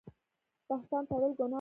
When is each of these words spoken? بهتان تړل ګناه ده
بهتان 0.69 1.03
تړل 1.09 1.31
ګناه 1.37 1.47
ده 1.47 1.47